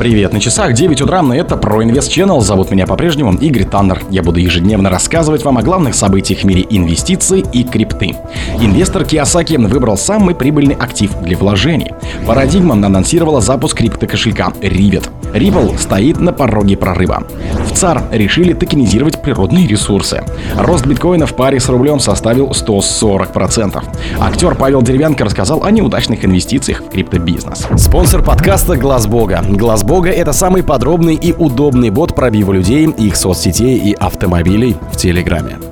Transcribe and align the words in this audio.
Привет, 0.00 0.32
на 0.32 0.40
часах 0.40 0.72
9 0.72 1.02
утра, 1.02 1.20
и 1.20 1.36
это 1.36 1.56
Инвест 1.56 2.10
Channel. 2.10 2.40
Зовут 2.40 2.70
меня 2.70 2.86
по-прежнему 2.86 3.34
Игорь 3.34 3.66
Таннер. 3.66 4.02
Я 4.08 4.22
буду 4.22 4.40
ежедневно 4.40 4.88
рассказывать 4.88 5.44
вам 5.44 5.58
о 5.58 5.62
главных 5.62 5.94
событиях 5.94 6.40
в 6.40 6.44
мире 6.44 6.66
инвестиций 6.70 7.44
и 7.52 7.64
крипты. 7.64 8.16
Инвестор 8.62 9.04
Киосаки 9.04 9.58
выбрал 9.58 9.98
самый 9.98 10.34
прибыльный 10.34 10.74
актив 10.74 11.12
для 11.20 11.36
вложений. 11.36 11.92
Парадигма 12.26 12.76
анонсировала 12.76 13.42
запуск 13.42 13.76
криптокошелька 13.76 14.54
Rivet. 14.62 15.10
Ripple 15.34 15.78
стоит 15.78 16.18
на 16.18 16.32
пороге 16.32 16.78
прорыва. 16.78 17.24
В 17.70 17.72
ЦАР 17.72 18.02
решили 18.10 18.52
токенизировать 18.52 19.22
природные 19.22 19.66
ресурсы. 19.66 20.22
Рост 20.56 20.86
биткоина 20.86 21.26
в 21.26 21.34
паре 21.34 21.60
с 21.60 21.68
рублем 21.68 22.00
составил 22.00 22.50
140%. 22.50 23.82
Актер 24.18 24.56
Павел 24.56 24.82
Деревянко 24.82 25.24
рассказал 25.24 25.62
о 25.62 25.70
неудачных 25.70 26.24
инвестициях 26.24 26.82
в 26.82 26.90
криптобизнес. 26.90 27.68
Спонсор 27.76 28.24
подкаста 28.24 28.76
Глаз 28.76 29.06
Бога. 29.06 29.44
Глаз 29.48 29.84
Бога 29.84 30.10
это 30.10 30.32
самый 30.32 30.64
подробный 30.64 31.14
и 31.14 31.32
удобный 31.32 31.90
бот 31.90 32.14
пробива 32.14 32.52
людей, 32.52 32.86
их 32.86 33.14
соцсетей 33.14 33.78
и 33.78 33.92
автомобилей 33.92 34.76
в 34.92 34.96
Телеграме. 34.96 35.69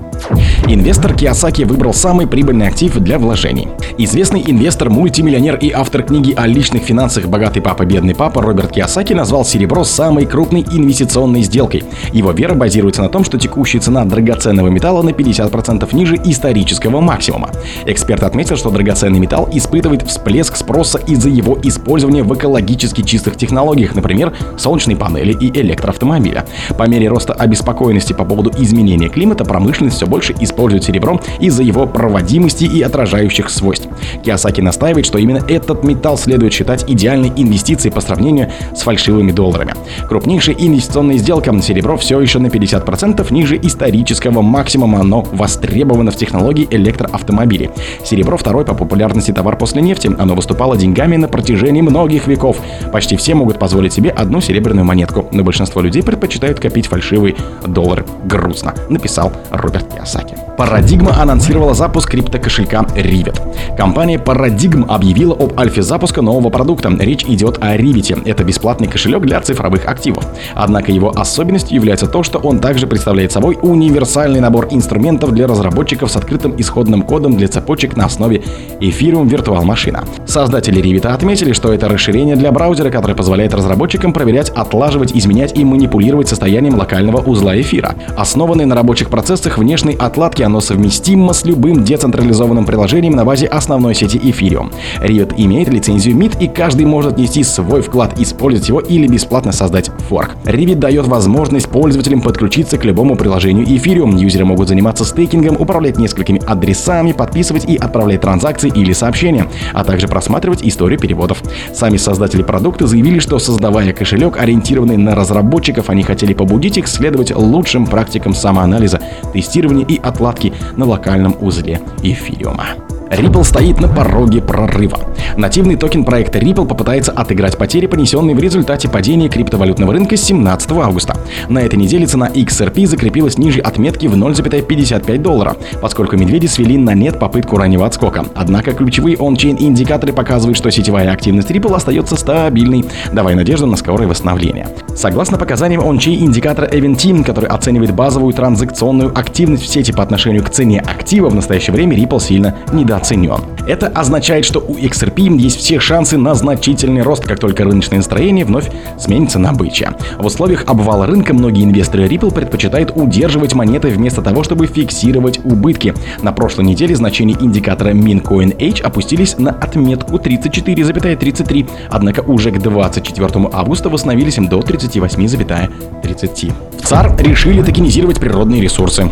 Инвестор 0.66 1.14
Киосаки 1.14 1.62
выбрал 1.62 1.94
самый 1.94 2.26
прибыльный 2.26 2.68
актив 2.68 2.94
для 2.98 3.18
вложений. 3.18 3.68
Известный 3.96 4.44
инвестор, 4.46 4.90
мультимиллионер 4.90 5.56
и 5.56 5.70
автор 5.70 6.02
книги 6.02 6.34
о 6.36 6.46
личных 6.46 6.82
финансах 6.82 7.26
«Богатый 7.26 7.60
папа, 7.60 7.84
бедный 7.84 8.14
папа» 8.14 8.42
Роберт 8.42 8.72
Киосаки 8.72 9.14
назвал 9.14 9.44
серебро 9.44 9.84
самой 9.84 10.26
крупной 10.26 10.60
инвестиционной 10.70 11.42
сделкой. 11.42 11.84
Его 12.12 12.32
вера 12.32 12.54
базируется 12.54 13.02
на 13.02 13.08
том, 13.08 13.24
что 13.24 13.38
текущая 13.38 13.80
цена 13.80 14.04
драгоценного 14.04 14.68
металла 14.68 15.02
на 15.02 15.10
50% 15.10 15.88
ниже 15.94 16.16
исторического 16.16 17.00
максимума. 17.00 17.50
Эксперт 17.86 18.22
отметил, 18.22 18.56
что 18.56 18.70
драгоценный 18.70 19.18
металл 19.18 19.48
испытывает 19.52 20.02
всплеск 20.02 20.56
спроса 20.56 20.98
из-за 20.98 21.30
его 21.30 21.58
использования 21.62 22.22
в 22.22 22.34
экологически 22.34 23.02
чистых 23.02 23.36
технологиях, 23.36 23.94
например, 23.94 24.34
солнечные 24.58 24.96
панели 24.96 25.32
и 25.32 25.50
электроавтомобиля. 25.60 26.44
По 26.76 26.86
мере 26.88 27.08
роста 27.08 27.32
обеспокоенности 27.32 28.12
по 28.12 28.24
поводу 28.24 28.52
изменения 28.58 29.08
климата 29.08 29.44
промышленность 29.44 29.96
все 29.96 30.06
больше 30.06 30.17
использует 30.40 30.84
серебро 30.84 31.20
из-за 31.40 31.62
его 31.62 31.86
проводимости 31.86 32.64
и 32.64 32.82
отражающих 32.82 33.50
свойств. 33.50 33.88
Киосаки 34.24 34.60
настаивает, 34.60 35.06
что 35.06 35.18
именно 35.18 35.42
этот 35.48 35.84
металл 35.84 36.18
следует 36.18 36.52
считать 36.52 36.84
идеальной 36.88 37.32
инвестицией 37.36 37.92
по 37.92 38.00
сравнению 38.00 38.50
с 38.74 38.82
фальшивыми 38.82 39.32
долларами. 39.32 39.74
Крупнейшая 40.08 40.56
инвестиционная 40.58 41.16
сделка– 41.18 41.52
серебро 41.62 41.96
все 41.96 42.20
еще 42.20 42.38
на 42.38 42.46
50% 42.46 43.32
ниже 43.32 43.56
исторического 43.56 44.42
максимума, 44.42 45.02
но 45.02 45.22
востребовано 45.32 46.10
в 46.10 46.16
технологии 46.16 46.66
электроавтомобилей. 46.70 47.70
Серебро– 48.04 48.36
второй 48.38 48.64
по 48.64 48.74
популярности 48.74 49.32
товар 49.32 49.56
после 49.56 49.82
нефти. 49.82 50.10
Оно 50.18 50.34
выступало 50.34 50.76
деньгами 50.76 51.16
на 51.16 51.28
протяжении 51.28 51.82
многих 51.82 52.26
веков. 52.26 52.58
Почти 52.92 53.16
все 53.16 53.34
могут 53.34 53.58
позволить 53.58 53.92
себе 53.92 54.10
одну 54.10 54.40
серебряную 54.40 54.84
монетку, 54.84 55.26
но 55.32 55.42
большинство 55.42 55.80
людей 55.80 56.02
предпочитают 56.02 56.60
копить 56.60 56.86
фальшивые 56.86 57.36
доллары. 57.66 58.04
Грустно, 58.24 58.74
написал 58.88 59.32
Роберт 59.50 59.86
Киосаки. 60.08 60.34
Парадигма 60.56 61.20
анонсировала 61.20 61.74
запуск 61.74 62.10
криптокошелька 62.10 62.84
Rivet. 62.96 63.76
Компания 63.76 64.16
Paradigm 64.16 64.86
объявила 64.88 65.34
об 65.34 65.58
альфе 65.58 65.82
запуска 65.82 66.22
нового 66.22 66.48
продукта. 66.50 66.90
Речь 66.98 67.24
идет 67.24 67.58
о 67.60 67.76
Rivet. 67.76 68.22
Это 68.24 68.42
бесплатный 68.42 68.88
кошелек 68.88 69.22
для 69.22 69.40
цифровых 69.40 69.86
активов. 69.86 70.26
Однако 70.54 70.90
его 70.90 71.10
особенностью 71.14 71.76
является 71.76 72.06
то, 72.06 72.22
что 72.22 72.38
он 72.38 72.58
также 72.58 72.86
представляет 72.86 73.32
собой 73.32 73.58
универсальный 73.60 74.40
набор 74.40 74.68
инструментов 74.70 75.32
для 75.32 75.46
разработчиков 75.46 76.10
с 76.10 76.16
открытым 76.16 76.54
исходным 76.58 77.02
кодом 77.02 77.36
для 77.36 77.48
цепочек 77.48 77.96
на 77.96 78.06
основе 78.06 78.42
Ethereum 78.80 79.28
Virtual 79.28 79.62
Machine. 79.62 80.04
Создатели 80.26 80.82
Rivet 80.82 81.06
отметили, 81.06 81.52
что 81.52 81.72
это 81.72 81.88
расширение 81.88 82.34
для 82.34 82.50
браузера, 82.50 82.90
которое 82.90 83.14
позволяет 83.14 83.54
разработчикам 83.54 84.12
проверять, 84.12 84.50
отлаживать, 84.50 85.12
изменять 85.12 85.56
и 85.56 85.64
манипулировать 85.64 86.28
состоянием 86.28 86.76
локального 86.76 87.18
узла 87.18 87.60
эфира. 87.60 87.94
Основанный 88.16 88.64
на 88.64 88.74
рабочих 88.74 89.10
процессах 89.10 89.58
внешней 89.58 89.97
отладки 89.98 90.42
оно 90.42 90.60
совместимо 90.60 91.32
с 91.32 91.44
любым 91.44 91.84
децентрализованным 91.84 92.64
приложением 92.64 93.14
на 93.14 93.24
базе 93.24 93.46
основной 93.46 93.94
сети 93.94 94.16
Ethereum. 94.16 94.72
Riot 95.00 95.34
имеет 95.36 95.68
лицензию 95.68 96.16
MIT 96.16 96.42
и 96.42 96.48
каждый 96.48 96.86
может 96.86 97.18
нести 97.18 97.42
свой 97.42 97.82
вклад, 97.82 98.18
использовать 98.18 98.68
его 98.68 98.80
или 98.80 99.06
бесплатно 99.06 99.52
создать 99.52 99.90
форк. 100.08 100.36
Rivet 100.44 100.76
дает 100.76 101.06
возможность 101.06 101.68
пользователям 101.68 102.20
подключиться 102.20 102.78
к 102.78 102.84
любому 102.84 103.16
приложению 103.16 103.66
Ethereum. 103.66 104.18
Юзеры 104.18 104.44
могут 104.44 104.68
заниматься 104.68 105.04
стейкингом, 105.04 105.56
управлять 105.60 105.98
несколькими 105.98 106.40
адресами, 106.46 107.12
подписывать 107.12 107.64
и 107.66 107.76
отправлять 107.76 108.22
транзакции 108.22 108.72
или 108.74 108.92
сообщения, 108.92 109.46
а 109.72 109.84
также 109.84 110.08
просматривать 110.08 110.62
историю 110.62 110.98
переводов. 110.98 111.42
Сами 111.74 111.96
создатели 111.96 112.42
продукта 112.42 112.86
заявили, 112.86 113.18
что 113.18 113.38
создавая 113.38 113.92
кошелек, 113.92 114.38
ориентированный 114.38 114.96
на 114.96 115.14
разработчиков, 115.14 115.90
они 115.90 116.02
хотели 116.02 116.32
побудить 116.32 116.78
их 116.78 116.88
следовать 116.88 117.34
лучшим 117.34 117.86
практикам 117.86 118.34
самоанализа, 118.34 119.00
тестирования 119.32 119.84
и 119.86 119.98
отладки 120.00 120.52
на 120.76 120.86
локальном 120.86 121.36
узле 121.40 121.80
эфириума. 122.02 122.66
Ripple 123.10 123.44
стоит 123.44 123.80
на 123.80 123.88
пороге 123.88 124.42
прорыва. 124.42 124.98
Нативный 125.38 125.76
токен 125.76 126.02
проекта 126.02 126.40
Ripple 126.40 126.66
попытается 126.66 127.12
отыграть 127.12 127.56
потери, 127.56 127.86
понесенные 127.86 128.34
в 128.34 128.40
результате 128.40 128.88
падения 128.88 129.28
криптовалютного 129.28 129.92
рынка 129.92 130.16
с 130.16 130.24
17 130.24 130.72
августа. 130.72 131.16
На 131.48 131.60
этой 131.60 131.76
неделе 131.76 132.06
цена 132.06 132.28
XRP 132.28 132.86
закрепилась 132.86 133.38
ниже 133.38 133.60
отметки 133.60 134.08
в 134.08 134.16
0,55 134.16 135.18
доллара, 135.18 135.56
поскольку 135.80 136.16
медведи 136.16 136.46
свели 136.46 136.76
на 136.76 136.92
нет 136.92 137.20
попытку 137.20 137.56
раннего 137.56 137.86
отскока. 137.86 138.24
Однако 138.34 138.72
ключевые 138.72 139.16
ончейн 139.16 139.56
индикаторы 139.60 140.12
показывают, 140.12 140.58
что 140.58 140.72
сетевая 140.72 141.12
активность 141.12 141.52
Ripple 141.52 141.72
остается 141.72 142.16
стабильной, 142.16 142.86
давая 143.12 143.36
надежду 143.36 143.68
на 143.68 143.76
скорое 143.76 144.08
восстановление. 144.08 144.66
Согласно 144.96 145.38
показаниям 145.38 145.88
ончейн 145.88 146.20
индикатора 146.20 146.66
Eventim, 146.66 147.22
который 147.22 147.48
оценивает 147.48 147.94
базовую 147.94 148.34
транзакционную 148.34 149.16
активность 149.16 149.62
в 149.62 149.68
сети 149.68 149.92
по 149.92 150.02
отношению 150.02 150.42
к 150.42 150.50
цене 150.50 150.80
актива, 150.80 151.28
в 151.28 151.34
настоящее 151.36 151.74
время 151.74 151.96
Ripple 151.96 152.20
сильно 152.20 152.56
недооценен. 152.72 153.40
Это 153.68 153.86
означает, 153.86 154.44
что 154.44 154.58
у 154.58 154.74
XRP 154.74 155.27
есть 155.36 155.58
все 155.58 155.80
шансы 155.80 156.16
на 156.16 156.34
значительный 156.34 157.02
рост, 157.02 157.24
как 157.24 157.38
только 157.38 157.64
рыночное 157.64 157.98
настроение 157.98 158.44
вновь 158.44 158.70
сменится 158.98 159.38
на 159.38 159.52
бычье. 159.52 159.92
В 160.18 160.26
условиях 160.26 160.64
обвала 160.66 161.06
рынка 161.06 161.34
многие 161.34 161.64
инвесторы 161.64 162.06
Ripple 162.06 162.32
предпочитают 162.32 162.92
удерживать 162.94 163.54
монеты 163.54 163.88
вместо 163.88 164.22
того, 164.22 164.42
чтобы 164.42 164.66
фиксировать 164.66 165.40
убытки. 165.44 165.94
На 166.22 166.32
прошлой 166.32 166.64
неделе 166.64 166.96
значения 166.96 167.36
индикатора 167.38 167.92
MinCoin-H 167.92 168.80
опустились 168.80 169.38
на 169.38 169.50
отметку 169.50 170.16
34,33, 170.16 171.68
однако 171.90 172.20
уже 172.20 172.50
к 172.50 172.58
24 172.60 173.48
августа 173.52 173.88
восстановились 173.88 174.36
до 174.36 174.60
38,30. 174.60 176.52
В 176.78 176.82
ЦАР 176.86 177.16
решили 177.18 177.62
токенизировать 177.62 178.18
природные 178.20 178.62
ресурсы. 178.62 179.10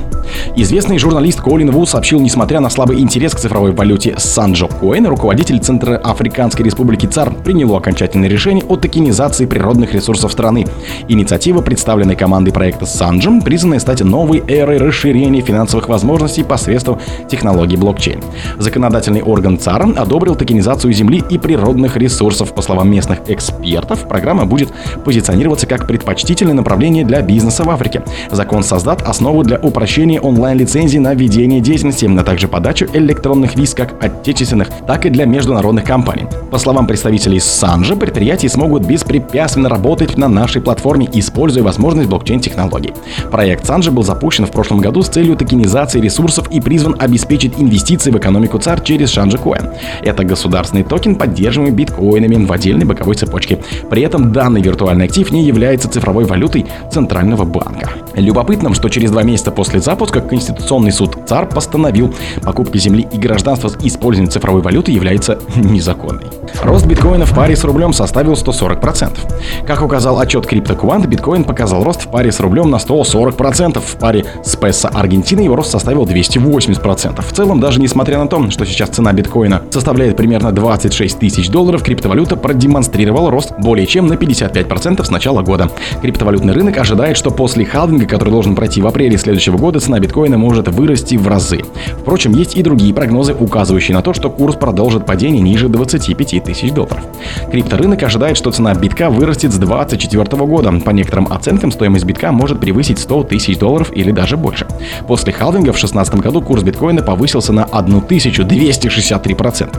Известный 0.55 0.99
журналист 0.99 1.41
Колин 1.41 1.71
Ву 1.71 1.85
сообщил, 1.87 2.21
несмотря 2.21 2.61
на 2.61 2.71
слабый 2.71 3.01
интерес 3.01 3.35
к 3.35 3.39
цифровой 3.39 3.73
валюте 3.73 4.15
Санджо 4.19 4.69
Коэн, 4.69 5.07
руководитель 5.07 5.59
Центра 5.59 5.97
Африканской 6.11 6.65
Республики 6.65 7.07
ЦАР 7.07 7.35
принял 7.45 7.75
окончательное 7.75 8.29
решение 8.29 8.65
о 8.67 8.77
токенизации 8.77 9.47
природных 9.47 9.95
ресурсов 9.95 10.33
страны. 10.33 10.67
Инициатива, 11.09 11.61
представленной 11.61 12.17
командой 12.17 12.53
проекта 12.53 12.87
Санджем, 12.87 13.43
признанная 13.43 13.79
стать 13.79 14.03
новой 14.03 14.43
эрой 14.47 14.79
расширения 14.79 15.41
финансовых 15.41 15.89
возможностей 15.89 16.45
посредством 16.45 17.01
технологий 17.29 17.77
блокчейн. 17.77 18.23
Законодательный 18.59 19.23
орган 19.23 19.59
ЦАР 19.59 19.95
одобрил 19.97 20.35
токенизацию 20.37 20.93
земли 20.93 21.23
и 21.29 21.39
природных 21.39 21.97
ресурсов. 21.97 22.55
По 22.55 22.63
словам 22.63 22.91
местных 22.91 23.21
экспертов, 23.29 24.09
программа 24.09 24.47
будет 24.47 24.73
позиционироваться 25.05 25.67
как 25.67 25.87
предпочтительное 25.87 26.55
направление 26.55 27.05
для 27.05 27.21
бизнеса 27.23 27.65
в 27.65 27.71
Африке. 27.71 28.03
Закон 28.31 28.63
создаст 28.63 29.03
основу 29.03 29.43
для 29.43 29.59
упрощения 29.59 30.21
онлайн-лицензий 30.21 30.99
на 30.99 31.15
ведение 31.15 31.61
деятельности, 31.61 32.07
а 32.07 32.25
также 32.25 32.49
подачу 32.49 32.87
электронных 32.93 33.57
виз 33.57 33.75
как 33.75 34.03
отечественных, 34.03 34.69
так 34.87 35.07
и 35.07 35.11
для 35.11 35.25
международных 35.25 35.86
компаний. 35.87 36.27
По 36.51 36.59
словам 36.59 36.87
представителей 36.87 37.41
Санжа, 37.41 37.97
предприятия 37.97 38.49
смогут 38.49 38.85
беспрепятственно 38.85 39.69
работать 39.69 40.19
на 40.19 40.29
нашей 40.29 40.61
платформе, 40.61 41.09
используя 41.13 41.63
возможность 41.63 42.09
блокчейн-технологий. 42.09 42.93
Проект 43.31 43.65
Санжа 43.65 43.91
был 43.91 44.03
запущен 44.03 44.47
в 44.47 44.51
прошлом 44.51 44.81
году 44.81 45.03
с 45.03 45.09
целью 45.09 45.37
токенизации 45.37 46.01
ресурсов 46.01 46.51
и 46.51 46.61
призван 46.61 46.97
обеспечить 46.99 47.55
инвестиции 47.59 48.11
в 48.11 48.19
экономику 48.19 48.59
ЦАР 48.59 48.81
через 48.81 49.11
Шанжи 49.11 49.39
Коин. 49.39 49.71
Это 50.03 50.25
государственный 50.25 50.83
токен, 50.83 51.17
поддерживаемый 51.17 51.77
биткоинами 51.77 52.45
в 52.45 52.53
отдельной 52.53 52.85
боковой 52.85 53.15
цепочке. 53.15 53.59
При 53.89 54.03
этом 54.03 54.33
данный 54.33 54.61
виртуальный 54.61 55.07
актив 55.07 55.31
не 55.31 55.45
является 55.45 55.89
цифровой 55.89 56.25
валютой 56.25 56.67
Центрального 56.91 57.45
банка. 57.45 57.91
Любопытным, 58.17 58.73
что 58.73 58.89
через 58.89 59.11
два 59.11 59.23
месяца 59.23 59.51
после 59.51 59.81
запуска 59.81 60.23
Конституционный 60.23 60.91
суд 60.91 61.19
ЦАР 61.27 61.51
постановил, 61.51 62.15
покупка 62.43 62.79
земли 62.79 63.07
и 63.13 63.19
гражданства 63.19 63.69
с 63.69 63.77
использованием 63.83 64.31
цифровой 64.31 64.63
валюты 64.63 64.91
является 64.91 65.39
незаконной. 65.57 66.27
Рост 66.63 66.87
биткоина 66.87 67.27
в 67.27 67.35
паре 67.35 67.55
с 67.55 67.65
рублем 67.65 67.93
составил 67.93 68.33
140%. 68.33 69.67
Как 69.67 69.83
указал 69.83 70.19
отчет 70.19 70.47
CryptoQuant, 70.47 71.07
биткоин 71.07 71.45
показал 71.45 71.85
рост 71.85 72.07
в 72.07 72.11
паре 72.11 72.33
с 72.33 72.41
рублем 72.41 72.71
на 72.71 72.77
140%. 72.77 73.81
В 73.81 73.97
паре 73.99 74.25
с 74.43 74.57
песо 74.57 74.89
Аргентины 74.89 75.41
его 75.41 75.57
рост 75.57 75.71
составил 75.71 76.05
280%. 76.05 77.23
В 77.23 77.33
целом, 77.33 77.61
даже 77.61 77.81
несмотря 77.81 78.19
на 78.19 78.29
то, 78.29 78.51
что 78.51 78.65
сейчас 78.65 78.91
цена 78.91 79.13
биткоина 79.13 79.63
составляет 79.71 80.17
примерно 80.17 80.53
26 80.53 81.19
тысяч 81.19 81.51
долларов, 81.51 81.83
криптовалюта 81.83 82.37
продемонстрировала 82.37 83.31
рост 83.31 83.53
более 83.59 83.87
чем 83.87 84.07
на 84.07 84.15
55% 84.15 85.05
с 85.05 85.11
начала 85.11 85.43
года. 85.43 85.71
Криптовалютный 86.01 86.55
рынок 86.55 86.79
ожидает, 86.79 87.19
что 87.19 87.31
после 87.31 87.67
халвинга, 87.67 88.06
который 88.07 88.31
должен 88.31 88.55
пройти 88.55 88.81
в 88.81 88.87
апреле 88.87 89.19
следующего 89.19 89.57
года, 89.57 89.81
цена 89.81 89.99
биткоина 90.01 90.39
может 90.39 90.69
вырасти 90.69 91.17
в 91.17 91.29
разы. 91.29 91.61
Впрочем, 92.01 92.33
есть 92.33 92.57
и 92.57 92.63
другие 92.63 92.95
прогнозы, 92.95 93.35
указывающие 93.35 93.95
на 93.95 94.03
то, 94.03 94.15
что 94.15 94.31
курс 94.31 94.57
продолжит 94.57 95.07
падение 95.07 95.43
ниже 95.43 95.69
25 95.69 96.45
тысяч 96.45 96.73
долларов. 96.73 97.05
Крипторынок 97.51 98.03
ожидает, 98.03 98.37
что 98.37 98.51
цена 98.51 98.75
битка 98.75 99.09
вырастет 99.11 99.53
с 99.53 99.59
2024 99.59 100.47
года. 100.47 100.73
По 100.81 100.91
некоторым 100.91 101.33
оценкам, 101.33 101.73
стоимость 101.73 102.05
битка 102.05 102.33
может 102.33 102.61
превысить 102.61 102.99
100 102.99 103.25
тысяч 103.25 103.59
долларов 103.59 103.91
или 103.95 104.13
даже 104.13 104.37
больше. 104.37 104.67
После 105.07 105.33
халвинга 105.33 105.73
в 105.73 105.77
2016 105.77 106.17
году 106.17 106.43
курс 106.43 106.63
биткоина 106.63 107.03
повысился 107.03 107.53
на 107.53 107.65
1263%. 107.65 109.77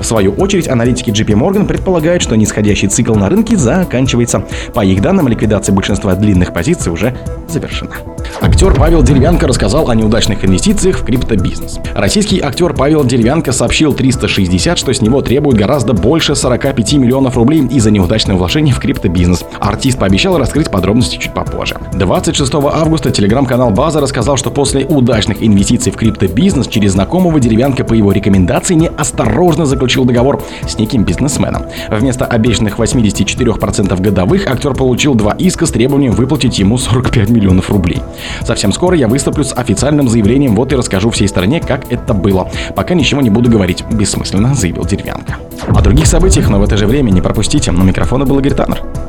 В 0.00 0.04
свою 0.04 0.32
очередь, 0.32 0.68
аналитики 0.68 1.10
JP 1.10 1.38
Morgan 1.38 1.66
предполагают, 1.66 2.22
что 2.22 2.36
нисходящий 2.36 2.88
цикл 2.88 3.14
на 3.14 3.28
рынке 3.28 3.56
заканчивается. 3.56 4.44
По 4.74 4.84
их 4.84 5.00
данным, 5.02 5.28
ликвидация 5.28 5.74
большинства 5.74 6.14
длинных 6.14 6.52
позиций 6.52 6.92
уже 6.92 7.14
завершена. 7.50 7.96
Актер 8.40 8.74
Павел 8.74 9.02
Деревянко 9.02 9.46
рассказал 9.46 9.90
о 9.90 9.94
неудачных 9.94 10.44
инвестициях 10.44 11.00
в 11.00 11.04
криптобизнес. 11.04 11.78
Российский 11.94 12.40
актер 12.40 12.72
Павел 12.72 13.04
Деревянко 13.04 13.52
сообщил 13.52 13.92
360, 13.92 14.78
что 14.78 14.94
с 14.94 15.02
него 15.02 15.20
требуют 15.20 15.58
гораздо 15.58 15.92
больше 15.92 16.34
45 16.34 16.94
миллионов 16.94 17.36
рублей 17.36 17.66
из-за 17.66 17.90
неудачного 17.90 18.38
вложения 18.38 18.72
в 18.72 18.78
криптобизнес. 18.78 19.44
Артист 19.58 19.98
пообещал 19.98 20.38
раскрыть 20.38 20.70
подробности 20.70 21.16
чуть 21.16 21.34
попозже. 21.34 21.76
26 21.92 22.54
августа 22.54 23.10
телеграм-канал 23.10 23.70
База 23.70 24.00
рассказал, 24.00 24.36
что 24.36 24.50
после 24.50 24.84
удачных 24.86 25.42
инвестиций 25.42 25.92
в 25.92 25.96
криптобизнес 25.96 26.66
через 26.66 26.92
знакомого 26.92 27.40
Деревянко 27.40 27.84
по 27.84 27.94
его 27.94 28.12
рекомендации 28.12 28.74
неосторожно 28.74 29.66
заключил 29.66 30.04
договор 30.04 30.42
с 30.66 30.78
неким 30.78 31.04
бизнесменом. 31.04 31.64
Вместо 31.90 32.24
обещанных 32.24 32.78
84% 32.78 34.00
годовых 34.00 34.46
актер 34.46 34.74
получил 34.74 35.14
два 35.14 35.32
иска 35.32 35.66
с 35.66 35.70
требованием 35.70 36.12
выплатить 36.12 36.58
ему 36.58 36.78
45 36.78 37.28
миллионов 37.30 37.70
рублей. 37.70 38.00
Совсем 38.44 38.72
скоро 38.72 38.96
я 38.96 39.08
выступлю 39.08 39.44
с 39.44 39.52
официальным 39.54 40.08
заявлением, 40.08 40.54
вот 40.54 40.72
и 40.72 40.76
расскажу 40.76 41.10
всей 41.10 41.28
стране, 41.28 41.60
как 41.60 41.90
это 41.92 42.14
было. 42.14 42.50
Пока 42.74 42.94
ничего 42.94 43.20
не 43.20 43.30
буду 43.30 43.50
говорить, 43.50 43.84
бессмысленно 43.90 44.54
заявил 44.54 44.84
Деревянко. 44.84 45.36
О 45.68 45.80
других 45.80 46.06
событиях, 46.06 46.48
но 46.48 46.58
в 46.58 46.62
это 46.62 46.76
же 46.76 46.86
время 46.86 47.10
не 47.10 47.20
пропустите. 47.20 47.70
На 47.72 47.82
микрофона 47.82 48.24
был 48.24 48.38
Игорь 48.38 48.54
Таннер. 48.54 48.99